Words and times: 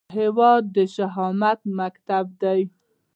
هیواد 0.17 0.63
د 0.75 0.77
شهامت 0.95 1.59
مکتب 1.79 2.25
دی 2.41 2.61